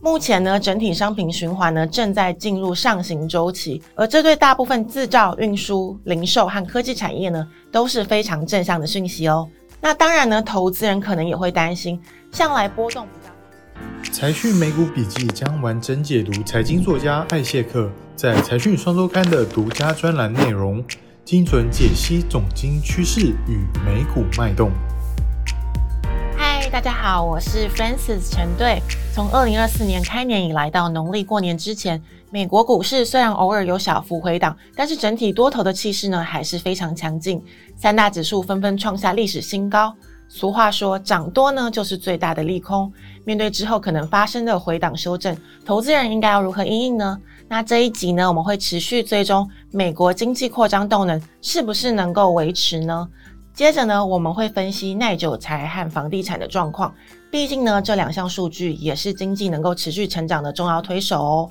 [0.00, 9.48] 目前呢，整体商品循环呢正在进入上行周期，而这对大部分制造、运输、零售和科技产业呢都是非常正向的讯息哦。
[9.80, 11.98] 那当然呢，投资人可能也会担心，
[12.32, 14.12] 向来波动比较。
[14.12, 20.84] 财讯美股笔记将完整解读财经作家艾谢克在财讯双周刊的独家专栏内容。
[21.24, 24.70] 精准解析总经趋势与美股脉动。
[26.74, 28.82] 大家好，我是 Francis 陈队。
[29.14, 37.40] 从二零二四年开年以来到农历过年之前，美国股市虽然偶尔有小幅回档，但是整体多头的气势呢还是非常强劲。
[37.76, 39.94] 三大指数纷纷创下历史新高。
[40.26, 42.92] 俗话说，涨多呢就是最大的利空。
[43.24, 47.16] 面对之后可能发生的回档修正，投资人应该要如何应应呢？
[47.46, 53.08] 那这一集呢，我们会持续追踪美国经济扩张动能是不是能够维持呢？
[53.54, 56.92] 接着呢，我们会分析耐久财和房地产的状况，
[57.30, 61.50] 毕竟呢，这两项数据也是经济能够持续成长的重要推手哦。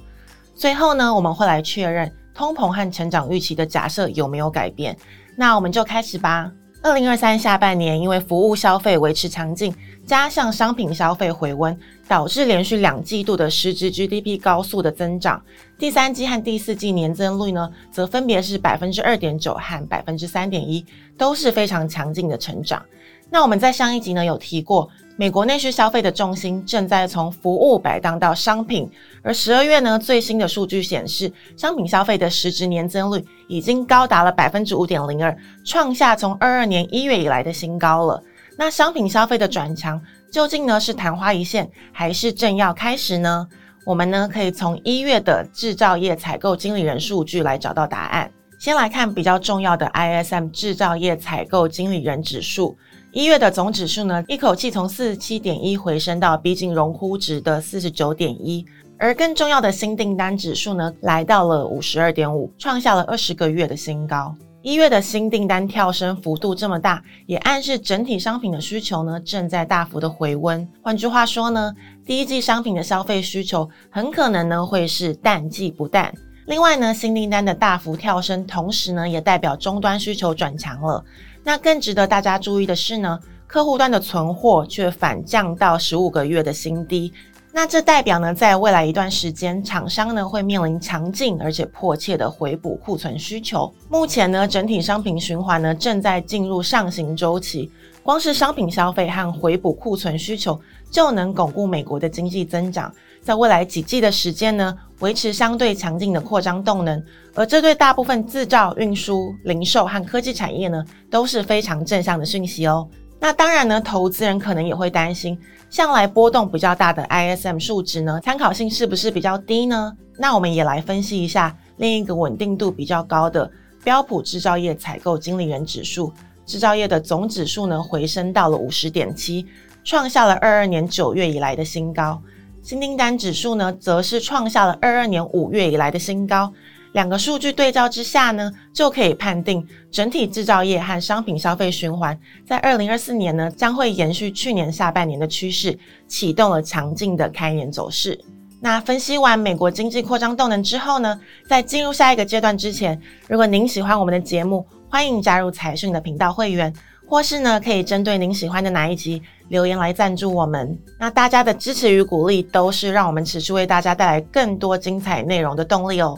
[0.53, 4.97] 最后呢，我们会来确认通膨和成长预期的假设有没有改变。
[5.37, 6.51] 那我们就开始吧。
[6.83, 9.73] 二零二三下半年，因为服务消费维持强劲，
[10.05, 11.75] 加上商品消费回温，
[12.09, 15.41] 导致连续两季度的实质 GDP 高速的增长。
[15.79, 20.85] 第三季和第四季年增率呢，则分别是百分之二点九和百分之三点一，
[21.17, 22.83] 都是非常强劲的成长。
[23.29, 24.89] 那我们在上一集呢有提过。
[25.15, 28.89] 美国内需消费的重心正在从服务摆荡到商品，
[29.21, 38.23] 而十二月呢，最新的数据显示，商品消费的实质年增率已经高达了百分之五点零二，创下从二二年一月以来的新高了。
[38.57, 40.01] 那商品消费的转强
[40.31, 43.47] 究竟呢是昙花一现，还是正要开始呢？
[43.85, 48.31] 我们呢可以从一月的制造业采购经理人数据来找到答案。
[48.57, 52.75] 先来看比较重要的 ISM 制造业采购经理人指数。
[53.13, 58.65] 一月的总指数呢，一口气从四十七点一回升到逼近荣枯值的四十九点一，
[58.97, 64.35] 而更重要的新订单指数呢，来到了五十二点五，创下了二十个月的新高。
[64.63, 70.67] 一月的新订单跳升幅度这么大，也暗示整体商品的需求呢，正在大幅的回温。
[70.81, 71.71] 换句话说呢，
[72.03, 76.11] 第一季商品的消费需求很可能呢，会是淡季不淡。
[76.45, 81.03] 另外呢，新订单的大幅跳升，同时呢，也代表终端需求转强了。
[81.43, 87.13] 那更值得大家注意的是呢，客户端的存货却反降到十五个月的新低。
[87.55, 93.71] 那这代表呢，在未来一段时间，厂商呢会面临强劲而且迫切的回补库存需求。
[93.89, 97.71] 目前呢，整体商品循环呢正在进入上行周期，
[98.03, 100.59] 光是商品消费和回补库存需求
[100.91, 102.93] 就能巩固美国的经济增长。
[103.21, 107.01] 在未来几季的时间呢，维持相对强劲的扩张动能，
[107.33, 112.85] 而这对大部分制造、运输、零售和科技产业呢，都是非常正向的讯息哦。
[113.21, 115.39] 那当然呢，投资人可能也会担心，
[115.69, 119.93] 向来波动比较大的 ISM 数值呢，参考性是不是比较低呢？
[120.17, 123.49] 那我们也来分析一下另一个稳定度比较高的
[123.81, 126.11] 标普制造业采购经理人指数，
[126.45, 129.45] 制造业的总指数呢，回升到了五十点七，
[129.83, 132.21] 创下了二二年九月以来的新高。
[132.61, 136.53] 新订单指数呢，则是创下了二二年五月以来的新高。
[136.93, 145.77] 两个数据对照之下呢，就可以判定整体制造业和商品消费循环在二零二四年呢，将会延续去年下半年的趋势，
[146.07, 148.19] 启动了强劲的开年走势。
[148.61, 151.19] 那分析完美国经济扩张动能之后呢，
[151.49, 156.71] 在进入下一个阶段之前，如果您喜欢我们的节目，欢迎加入财讯的频道会员。
[157.07, 159.19] 或是呢，可以针对您喜欢的哪一集
[159.49, 160.77] 留言来赞助我们。
[160.99, 166.15] 那大家的支持与鼓励都是让我们持续为大家带来更多精彩内容的动力哦。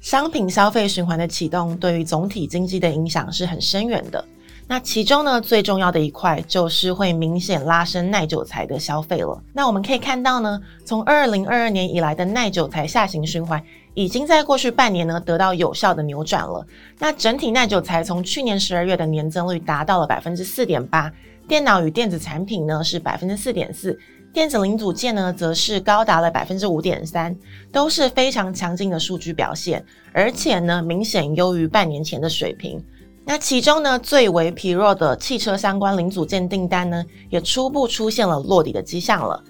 [0.00, 4.24] 商品消费循环的启动对于总体经济的影响是很深远的。
[4.70, 9.42] 那其中呢，最重要的一块就是会明显拉升耐久材的消费了。
[9.52, 13.60] 那我们可以看到呢，从二零二二年以来的耐久材下行循环，
[13.94, 16.64] 已经在过去半年呢得到有效的扭转了。
[17.00, 21.12] 那整体耐久材从去年十二月的年增率达到了百分之四点八，
[21.48, 23.98] 电脑与电子产品呢是百分之四点四，
[24.32, 27.36] 电子零组件呢则是高达了百分之五点三，
[27.72, 32.80] 都是非常强劲的数据表现，而且呢明显优于半年前的水平。
[33.24, 39.40] 那其中呢，最为疲弱的汽车相关零组件订单呢，也初步出现了落底的迹象了。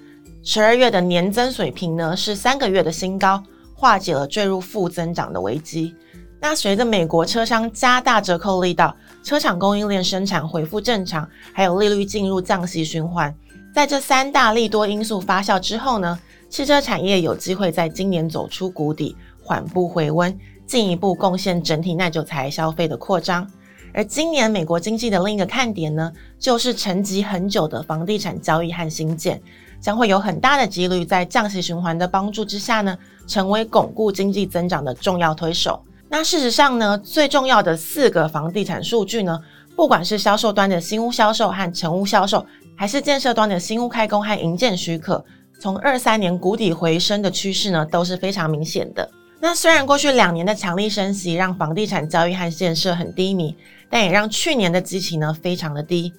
[0.43, 3.43] 十二月的年增水平呢是三个月的新高，
[3.75, 5.95] 化解了坠入负增长的危机。
[6.41, 13.35] 那随着美国车商加大折扣力道，车厂供应链生产恢复正常，还有利率进入降息循环，
[13.75, 16.19] 在这三大利多因素发酵之后呢，
[16.49, 23.47] 汽车产业有机会在今年走出谷底，缓步回温，进一步贡献整体耐久财消费的扩张。
[23.93, 29.41] 而今年美国经济的另一个看点呢，就是沉寂很久的房地产交易和新建，
[29.81, 32.97] 将会有很大的几率在降息循环的帮助之下呢，
[33.27, 35.83] 成为巩固经济增长的重要推手。
[36.09, 39.39] 那事实上呢，最重要的四个房地产数据呢，
[39.77, 42.45] 不管是销售端的新屋销售和成屋销售，
[42.77, 45.25] 还是建设端的新屋开工和营建许可，
[45.61, 49.09] 从二三年谷底回升的趋势呢，都是非常明显的。
[49.43, 53.57] 那虽然过去两年的强力升息让房地产交易和建设很低迷，
[53.91, 56.13] 但也让去年的基期呢非常的低。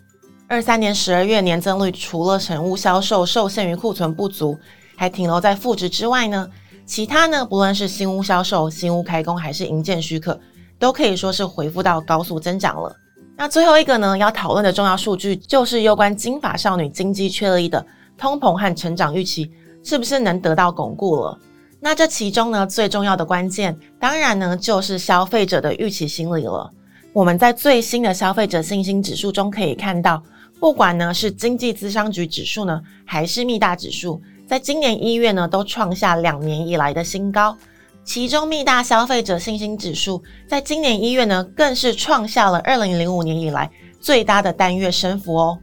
[0.48, 4.60] 二三年十二月年增率除了成屋销售受限于库存不足，
[4.98, 6.48] 还停留在负值之外呢。
[6.86, 10.38] 其他呢，不论是新屋销售、新屋开工还是营建许可，
[10.78, 12.94] 都可以说是恢复到高速增长了。
[13.38, 17.86] 那最后一个呢，要讨论的重要数据就是有关金发少女经济确立的
[18.18, 19.50] 通膨和成长预期
[19.84, 21.40] 是不是能得到巩固了。
[21.80, 26.70] 那这其中呢，最重要的关键，当然呢就是消费者的预期心理了。
[27.14, 30.24] 我们在最新的消费者信心指数中可以看到，
[30.62, 34.22] 不管呢是经济咨商局指数呢，还是密大指数。
[34.48, 37.58] 在今年一月呢，都创下两年以来的新高。
[38.06, 43.70] 其中，密大消费者信心指数在今年一月呢，更是创下了二零零五年以来
[44.00, 45.60] 最大的单月升幅哦。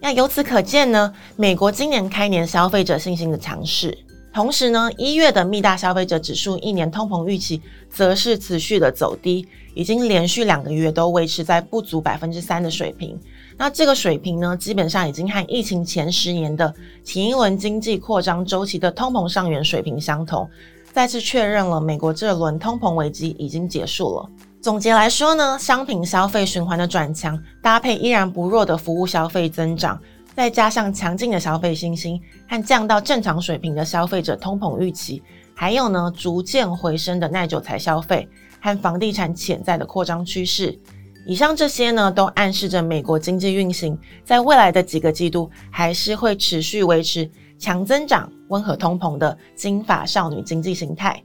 [0.00, 3.96] 那由此可见呢，美国今年开年消费者信心的强势。
[4.36, 13.18] 同时呢，一月的密大消费者指数一年通膨预期则是持续的走低，已经连续两个月都维持在不足百分之三的水平。
[13.56, 20.46] 那这个水平呢，基本上已经和疫情前十年的前一轮经济扩张周期的通膨上缘水平相同，
[20.92, 24.28] 再次确认了美国这轮通膨危机已经结束了。
[24.60, 29.98] 总结来说呢，商品消费循环的转强，搭配依然不弱的服务消费增长，
[30.36, 35.22] 再加上强劲的消费信心和降到正常水平的消费者通膨预期，
[35.54, 38.28] 还有呢逐渐回升的耐久财消费
[38.60, 40.78] 和房地产潜在的扩张趋势。
[41.26, 47.28] 以上这些呢，都暗示着美国经济运行在未来的几个季度还是会持续维持
[47.58, 51.20] 强增长、温和通膨的金发少女经济形态。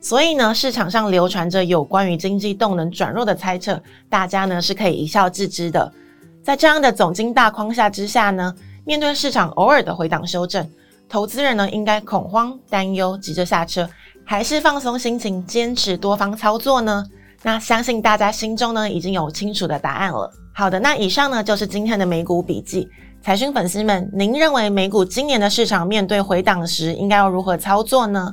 [0.00, 5.90] 所以呢，市场上流传着有关于经济动能转弱的猜测，大家呢是可以一笑置之的。
[6.46, 8.54] 在这样的总经大框架之下呢，
[8.84, 10.64] 面对市场偶尔的回档修正，
[11.08, 13.90] 投资人呢应该恐慌、担忧、急着下车，
[14.24, 17.04] 还是放松心情，坚持多方操作呢？
[17.42, 20.32] 那相信大家心中呢已经有清楚的答案了。
[20.54, 22.88] 好的，那以上呢就是今天的美股笔记。
[23.20, 28.32] 财讯粉丝们，您认为美股今年的市场面对回档时应该要如何操作呢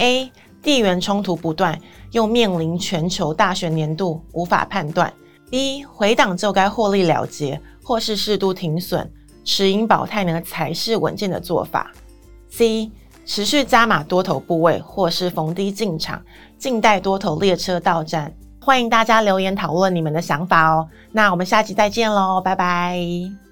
[0.00, 0.30] ？A.
[0.62, 1.80] 地缘冲突不断，
[2.12, 5.10] 又面临全球大选年度，无法判断。
[5.50, 9.08] 一回档就该获利了结，或是适度停损，
[9.44, 11.90] 持盈保泰呢才是稳健的做法。
[12.50, 12.90] C.
[13.26, 16.22] 持续加码多头部位，或是逢低进场，
[16.56, 18.32] 静待多头列车到站。
[18.58, 20.88] 欢迎大家留言讨论你们的想法哦。
[21.12, 23.47] 那我们下期再见喽，拜拜。